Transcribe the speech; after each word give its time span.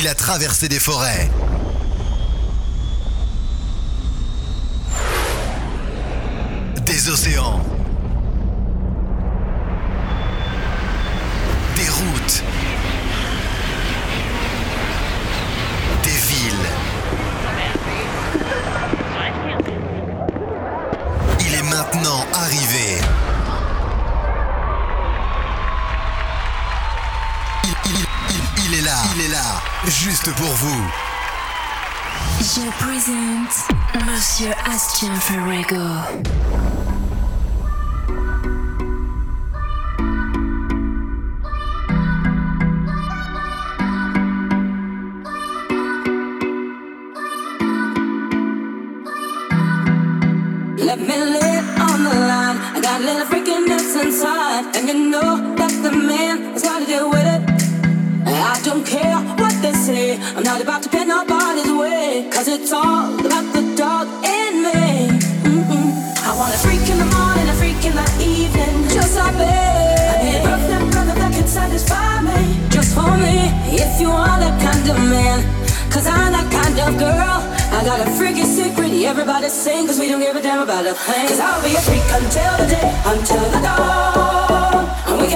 il 0.00 0.06
a 0.06 0.14
traversé 0.14 0.68
des 0.68 0.78
forêts. 0.78 1.28
Des 6.84 7.08
océans. 7.08 7.60
Des 11.76 11.88
routes. 11.88 12.57
juste 29.86 30.32
pour 30.34 30.46
vous. 30.46 30.90
Je 32.40 32.68
présente 32.78 34.06
Monsieur 34.06 34.50
Astian 34.66 35.14
Ferrego. 35.14 35.84
Mm-hmm. 65.48 66.28
I 66.28 66.36
wanna 66.36 66.60
freak 66.60 66.84
in 66.92 67.00
the 67.00 67.08
morning, 67.08 67.48
I 67.48 67.54
freak 67.56 67.80
in 67.80 67.96
the 67.96 68.04
evening. 68.20 68.84
Just 68.92 69.16
like 69.16 69.32
me. 69.32 69.48
I 69.48 70.20
need 70.20 70.44
a 70.44 70.84
brother 70.92 71.16
that 71.16 71.32
can 71.32 71.48
satisfy 71.48 72.20
me. 72.20 72.68
Just 72.68 72.92
for 72.92 73.08
me, 73.16 73.48
if 73.72 73.96
you 73.96 74.10
are 74.12 74.36
that 74.44 74.56
kind 74.60 74.84
of 74.92 75.00
man. 75.08 75.40
Cause 75.88 76.04
I'm 76.06 76.36
that 76.36 76.52
kind 76.52 76.76
of 76.76 77.00
girl. 77.00 77.40
I 77.72 77.80
got 77.80 78.04
a 78.04 78.10
freaky 78.20 78.44
secret, 78.44 78.92
everybody's 78.92 79.56
sing, 79.56 79.86
cause 79.86 79.98
we 79.98 80.08
don't 80.08 80.20
give 80.20 80.36
a 80.36 80.42
damn 80.42 80.60
about 80.60 80.84
a 80.84 80.92
thing. 80.92 81.28
Cause 81.32 81.40
I'll 81.40 81.64
be 81.64 81.72
a 81.72 81.80
freak 81.80 82.04
until 82.12 82.52
the 82.60 82.68
day, 82.68 82.88
until 83.08 83.44
the 83.48 83.60
dawn. 83.64 84.84
And 85.08 85.16
we 85.16 85.32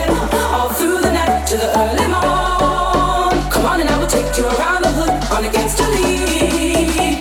all 0.53 0.69
through 0.77 1.01
the 1.01 1.13
night 1.13 1.49
to 1.49 1.57
the 1.57 1.69
early 1.73 2.07
morn. 2.13 3.33
Come 3.49 3.65
on 3.65 3.81
and 3.81 3.89
I 3.89 3.97
will 3.97 4.13
take 4.13 4.29
you 4.37 4.45
around 4.45 4.85
the 4.85 4.93
hood 4.93 5.15
on 5.33 5.45
against 5.49 5.79
the 5.81 5.89
lead. 5.89 7.12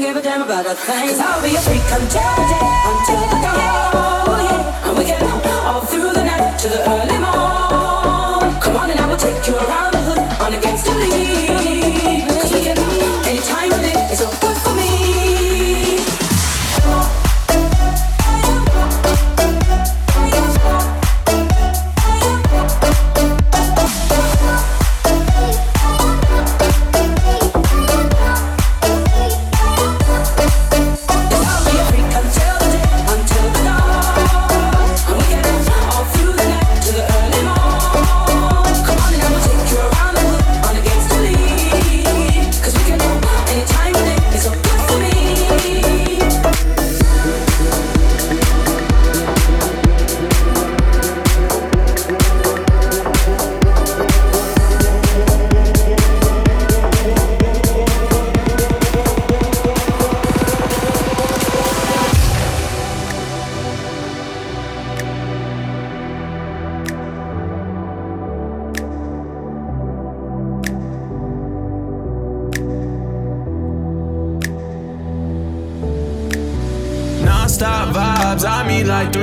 don't 0.00 0.14
give 0.14 0.16
a 0.16 0.22
damn 0.22 0.42
about 0.42 0.64
a 0.64 0.74
thing. 0.74 1.08
Cause 1.08 1.18
I'll 1.18 1.42
be 1.42 1.56
a 1.56 1.60
freak 1.60 1.82
until 1.82 2.30
the 2.38 2.44
day, 2.52 2.68
until 2.90 3.20
the 3.32 3.38
dawn. 3.42 3.90
Oh 4.28 4.40
yeah, 4.42 4.88
and 4.88 4.98
we 4.98 5.04
get 5.04 5.22
all 5.22 5.80
through 5.80 6.12
the 6.12 6.22
night 6.22 6.58
to 6.60 6.68
the 6.68 6.88
early 6.88 7.18
morning. 7.18 7.57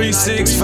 Three, 0.06 0.12
six. 0.12 0.55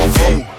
Whoa. 0.00 0.49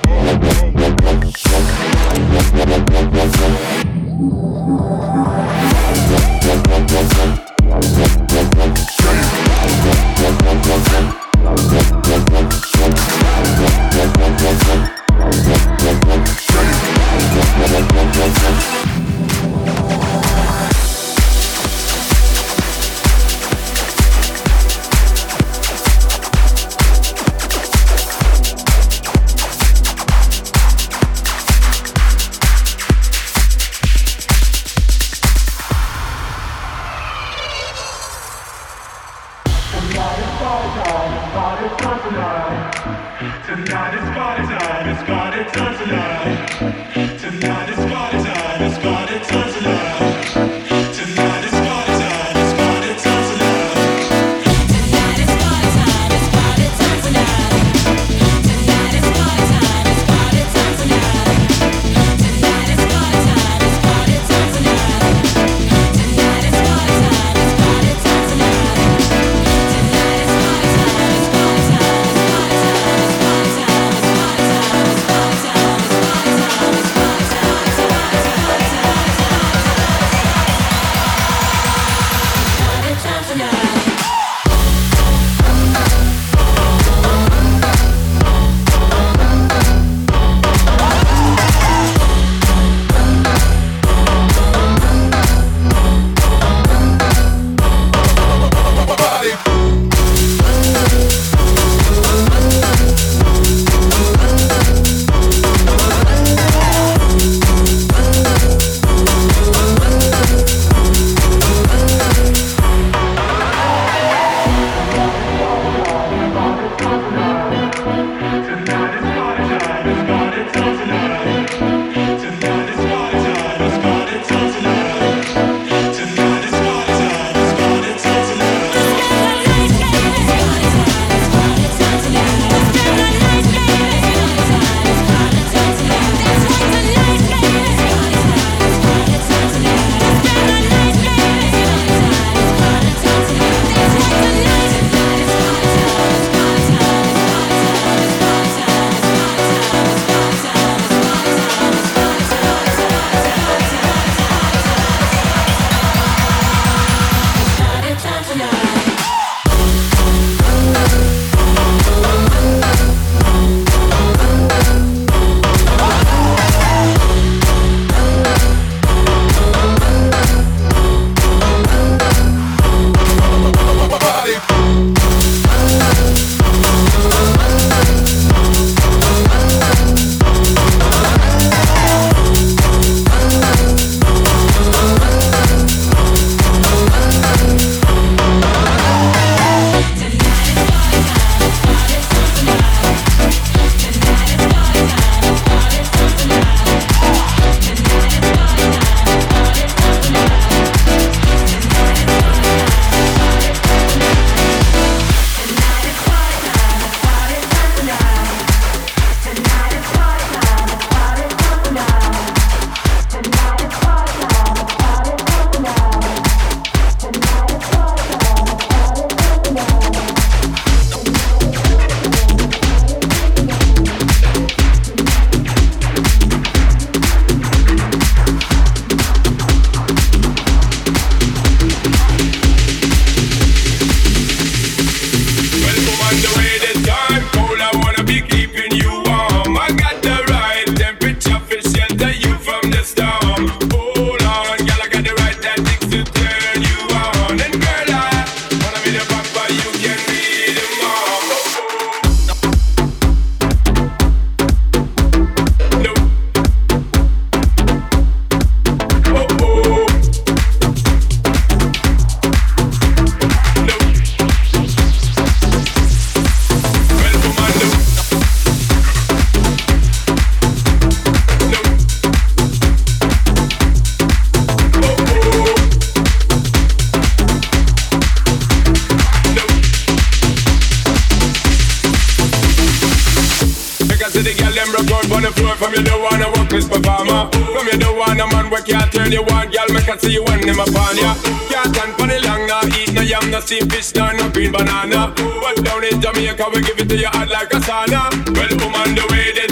The 284.19 284.35
girl 284.35 284.51
them 284.51 284.67
broke 284.75 284.91
out 284.91 285.11
on 285.15 285.21
the 285.23 285.31
floor 285.31 285.55
from 285.55 285.71
you 285.73 285.83
don't 285.83 286.03
wanna 286.03 286.27
walk 286.35 286.51
reckless 286.51 286.67
performer. 286.67 287.31
From 287.31 287.67
you 287.67 287.77
don't 287.79 287.95
want 287.95 288.19
a 288.19 288.27
man 288.27 288.49
where 288.51 288.61
can't 288.61 288.91
turn 288.91 289.11
you 289.11 289.23
on, 289.23 289.47
girl. 289.47 289.69
Make 289.71 289.87
I 289.87 289.95
see 289.95 290.11
you 290.11 290.23
when 290.23 290.41
them 290.41 290.59
upon 290.59 290.97
ya. 290.99 291.15
Can't 291.47 291.71
stand 291.71 291.95
for 291.95 292.07
the 292.07 292.19
long, 292.27 292.43
nah. 292.47 292.67
Eat 292.75 292.91
no 292.91 293.01
yam, 293.01 293.31
no 293.31 293.39
steam 293.39 293.69
fish, 293.69 293.95
nah, 293.95 294.11
no 294.11 294.29
green 294.29 294.51
banana. 294.51 295.13
But 295.15 295.63
down 295.63 295.83
in 295.87 296.01
Jamaica, 296.01 296.45
we 296.51 296.61
give 296.61 296.79
it 296.79 296.89
to 296.89 296.97
you 296.97 297.07
hot 297.07 297.29
like 297.29 297.53
a 297.55 297.59
sauna. 297.63 298.11
Well, 298.35 298.51
woman, 298.59 298.95
the 298.99 299.07
way 299.11 299.31
the 299.31 299.50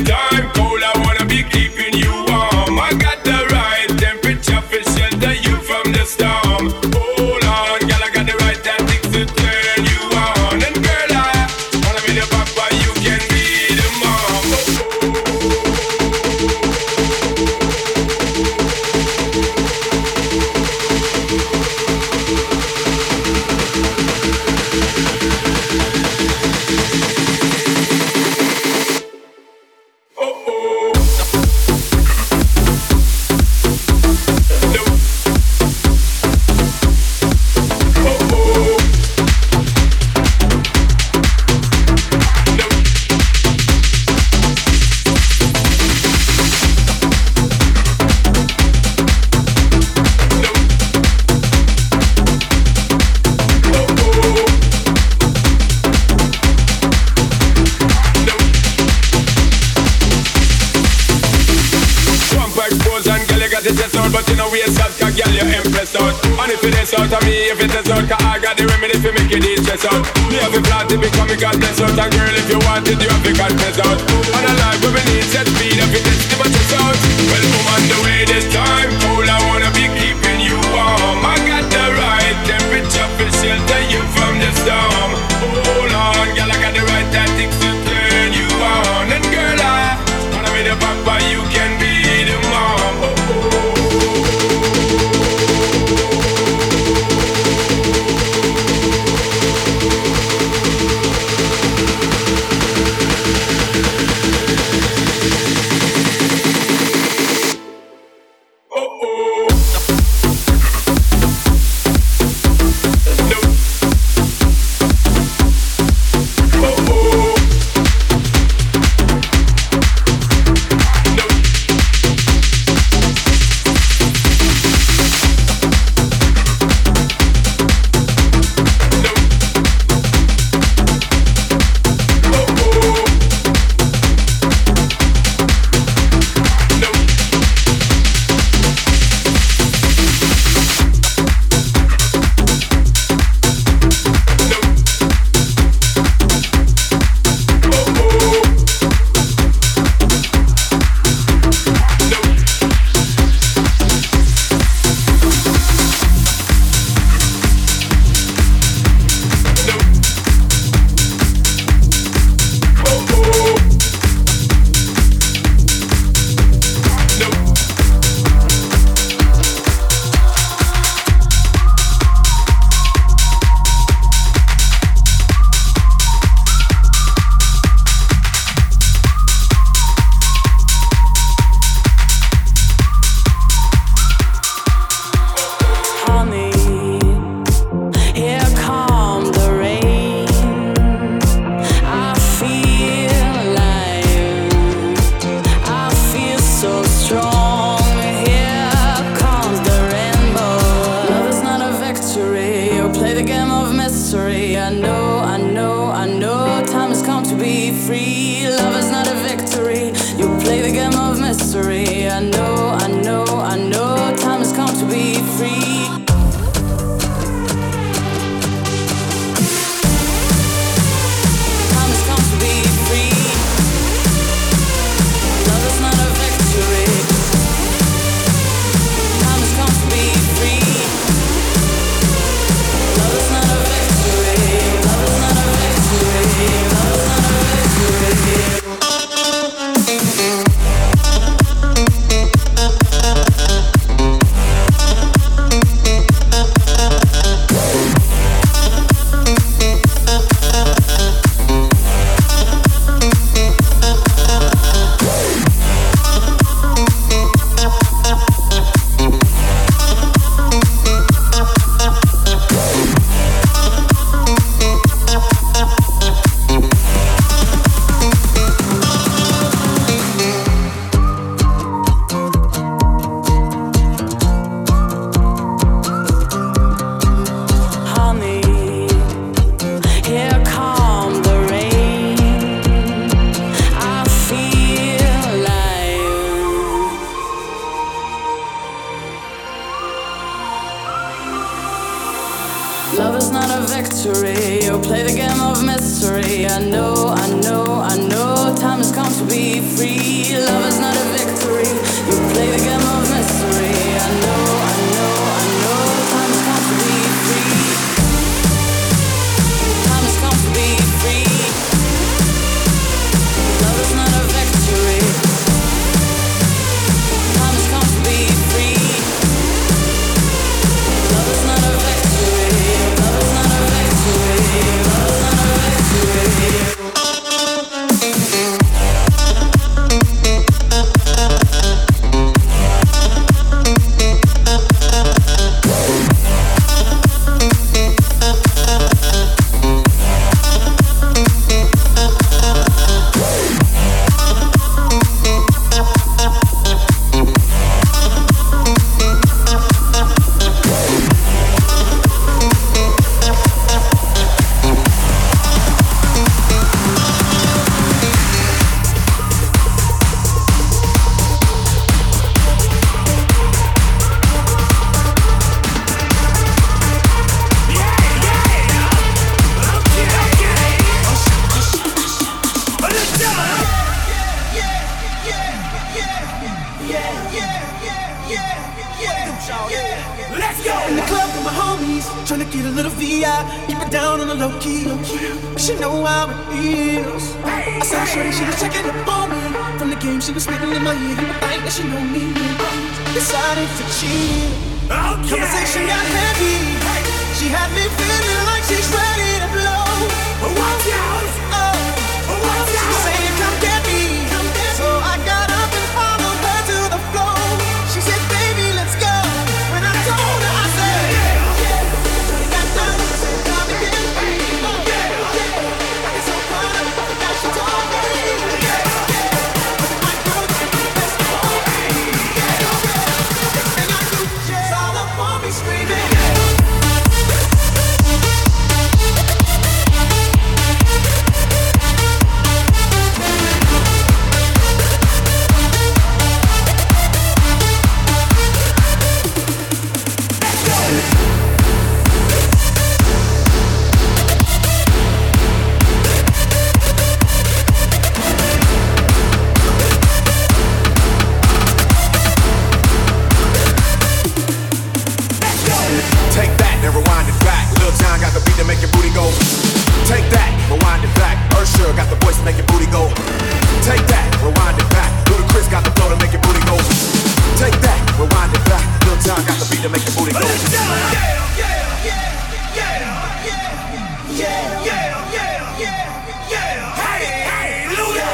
if 66.60 66.74
it 66.74 66.76
is 66.84 66.94
out 66.94 67.08
of 67.08 67.24
me, 67.24 67.48
if 67.48 67.60
it 67.62 67.72
is 67.72 67.90
out 67.90 68.04
Cause 68.10 68.20
I 68.20 68.40
got 68.40 68.58
the 68.58 68.68
remedy 68.68 69.00
for 69.00 69.14
make 69.14 69.32
you 69.32 69.40
this 69.40 69.64
stress 69.64 69.86
out. 69.86 70.04
You 70.32 70.40
have 70.44 70.52
a 70.52 70.62
plan 70.62 70.88
to 70.90 70.98
become 70.98 71.30
a 71.30 71.38
goddess 71.38 71.80
out. 71.80 71.96
And 71.96 72.12
girl, 72.12 72.36
if 72.36 72.50
you 72.52 72.60
want 72.68 72.88
it, 72.88 73.00
you 73.00 73.08
have 73.08 73.24
to 73.24 73.32
confess 73.32 73.80
out. 73.80 74.00
And 74.36 74.44
a 74.44 74.54
life 74.60 74.80
where 74.84 74.92
we 74.92 75.04
need 75.08 75.24
set 75.32 75.48
speed 75.48 75.69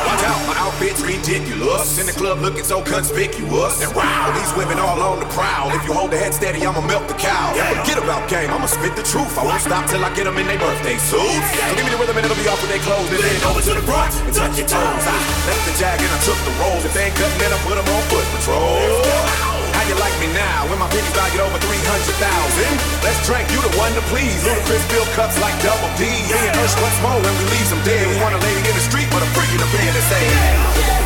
Watch 0.06 0.22
out, 0.22 0.38
my 0.46 0.54
outfit's 0.62 1.02
ridiculous. 1.02 1.98
In 1.98 2.06
the 2.06 2.14
club 2.14 2.40
looking 2.40 2.64
so 2.64 2.82
conspicuous. 2.82 3.82
And 3.82 3.90
wow, 3.96 4.30
these 4.38 4.54
women 4.54 4.78
all 4.78 5.02
on 5.02 5.20
the 5.20 5.26
prowl. 5.34 5.74
If 5.74 5.82
you 5.88 5.94
hold 5.94 6.12
the 6.12 6.18
head 6.18 6.34
steady, 6.34 6.62
I'ma 6.66 6.82
melt 6.86 7.08
the 7.08 7.16
cow. 7.18 7.56
Yeah, 7.56 7.82
forget 7.82 7.98
about 7.98 8.30
game, 8.30 8.50
I'ma 8.52 8.68
spit 8.68 8.96
the 8.96 9.02
truth. 9.02 9.34
I 9.38 9.44
won't 9.46 9.62
stop 9.62 9.90
till 9.90 10.06
I 10.06 10.14
get 10.14 10.26
them 10.26 10.38
in 10.38 10.46
their 10.46 10.60
birthday 10.60 10.98
suits. 11.02 11.50
So 11.58 11.74
give 11.74 11.86
me 11.86 11.92
the 11.92 11.98
rhythm 11.98 12.18
and 12.18 12.26
it'll 12.26 12.38
be 12.38 12.48
off 12.48 12.62
with 12.62 12.70
their 12.70 12.84
clothes. 12.86 13.10
And 13.10 13.24
then 13.26 13.42
over 13.50 13.62
to 13.66 13.74
the 13.74 13.82
front 13.82 14.14
and 14.30 14.34
touch 14.34 14.58
your 14.62 14.70
toes. 14.70 15.06
I 15.10 15.18
left 15.50 15.64
the 15.66 15.74
jag 15.82 15.98
and 15.98 16.12
I 16.14 16.20
took 16.22 16.38
the 16.46 16.54
rolls. 16.62 16.86
If 16.86 16.94
they 16.94 17.10
ain't 17.10 17.18
cutting 17.18 17.42
it, 17.42 17.50
I 17.50 17.58
put 17.66 17.82
them 17.82 17.88
on 17.90 18.02
foot 18.14 18.28
patrol 18.38 19.55
you 19.90 19.96
like 20.02 20.16
me 20.18 20.28
now? 20.34 20.66
When 20.70 20.80
my 20.80 20.90
penny's 20.90 21.14
valued 21.14 21.42
over 21.42 21.58
300,000? 21.62 23.06
Let's 23.06 23.22
drink, 23.26 23.46
you 23.54 23.62
the 23.62 23.74
one 23.78 23.94
to 23.94 24.04
please. 24.10 24.42
Ludacris 24.42 24.86
fill 24.90 25.06
cups 25.14 25.38
like 25.42 25.54
double 25.62 25.90
D. 25.98 26.10
Me 26.10 26.40
and 26.50 26.58
Ush, 26.66 26.74
what's 26.82 27.00
more 27.06 27.18
when 27.22 27.36
we 27.38 27.46
leave 27.54 27.68
some 27.70 27.82
dead? 27.86 28.06
We 28.10 28.18
want 28.22 28.34
a 28.34 28.42
lady 28.42 28.66
in 28.66 28.76
the 28.76 28.86
street, 28.86 29.08
but 29.14 29.22
a 29.22 29.30
freak 29.38 29.52
in 29.54 29.62
the 29.62 29.70
bed 29.70 29.92
to 29.94 30.04
say, 30.10 30.24
yeah. 30.26 31.05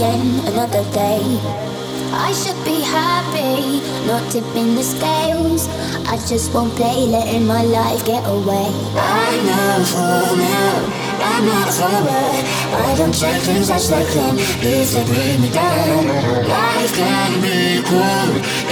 Again 0.00 0.40
another 0.48 0.82
day. 0.92 1.20
I 2.12 2.32
should 2.32 2.56
be 2.64 2.80
happy, 2.80 3.84
not 4.06 4.24
tipping 4.32 4.74
the 4.74 4.82
scales. 4.82 5.68
I 6.08 6.16
just 6.26 6.54
won't 6.54 6.74
play, 6.74 7.04
letting 7.06 7.46
my 7.46 7.62
life 7.62 8.04
get 8.06 8.24
away. 8.24 8.72
I 8.96 9.30
know 9.44 9.84
for 9.92 10.36
now. 10.40 11.10
I'm 11.20 11.44
not 11.44 11.68
follower. 11.68 12.32
I 12.88 12.94
don't 12.96 13.12
take 13.12 13.42
things 13.42 13.68
as 13.68 13.90
they 13.90 14.04
come 14.16 14.38
if 14.40 14.88
they 14.94 15.04
bring 15.04 15.42
me 15.42 15.50
down. 15.52 16.08
Life 16.48 16.96
can 16.96 17.32
be 17.44 17.84
cruel 17.84 18.30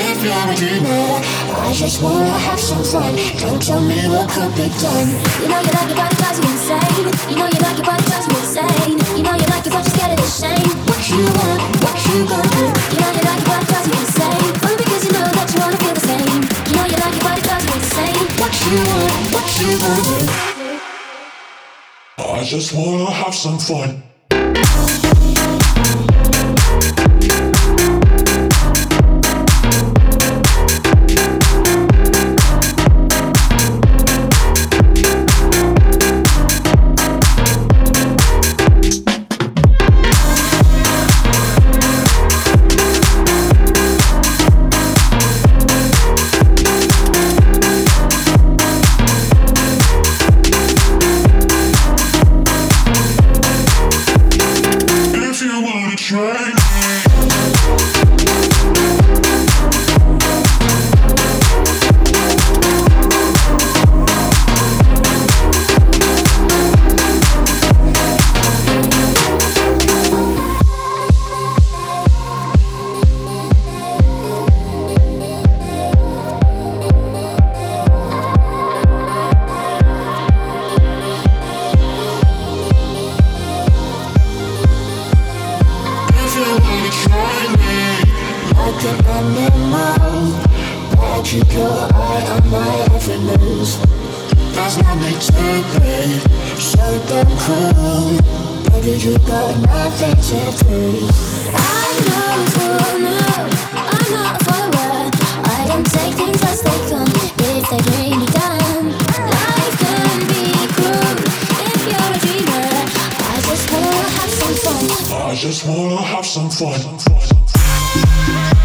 if 0.08 0.18
you're 0.24 0.48
a 0.48 0.56
dreamer. 0.56 1.20
I 1.60 1.74
just 1.74 2.02
wanna 2.02 2.38
have 2.48 2.58
some 2.60 2.84
fun. 2.84 3.14
Don't 3.36 3.60
tell 3.60 3.82
me 3.82 4.00
what 4.08 4.30
could 4.30 4.52
be 4.56 4.72
done. 4.80 5.08
You 5.44 5.48
know 5.52 5.60
you 5.60 5.72
like 5.76 5.88
your 5.92 6.00
body 6.00 6.16
drives 6.16 6.40
me 6.40 6.48
insane. 6.56 7.04
You 7.28 7.36
know 7.36 7.48
you 7.52 7.60
like 7.60 7.76
your 7.76 7.84
body 7.84 8.04
drives 8.08 8.28
me 8.32 8.36
insane. 8.40 8.96
You 9.16 9.22
know 9.22 9.36
you 9.36 9.48
like 9.52 9.64
but 9.64 9.72
you're 9.74 9.84
scared 9.92 10.12
of 10.12 10.24
the 10.24 10.30
shame. 10.40 10.67
just 22.48 22.72
wanna 22.72 23.10
have 23.10 23.34
some 23.34 23.58
fun. 23.58 24.02
I 91.30 91.34
am 91.36 92.50
my 92.50 92.64
happiness 92.88 93.76
That's 94.56 94.76
what 94.78 94.96
makes 94.96 95.28
me 95.36 95.60
great 95.76 96.24
So 96.56 96.80
don't 97.04 97.28
cruel, 97.44 98.16
baby 98.72 98.96
you've 98.96 99.20
got 99.26 99.52
no 99.60 99.92
dignity 100.00 101.04
I 101.52 101.92
know 102.08 102.32
for 102.56 102.96
now 103.04 103.44
I'm 103.76 104.08
not 104.08 104.40
for 104.40 104.62
what 104.72 105.12
I 105.44 105.68
don't 105.68 105.84
take 105.84 106.14
things 106.14 106.40
as 106.44 106.62
they 106.62 106.78
come 106.88 107.12
If 107.12 107.68
they 107.68 107.80
bring 107.92 108.20
me 108.20 108.26
down 108.32 108.88
Life 109.28 109.76
can 109.84 110.16
be 110.32 110.48
cruel 110.80 111.12
If 111.60 111.80
you're 111.92 112.08
a 112.08 112.24
dreamer. 112.24 112.72
I 113.20 113.44
just 113.44 113.68
wanna 115.68 116.00
have 116.00 116.24
some 116.24 116.48
fun. 116.48 116.98
train. 116.98 118.57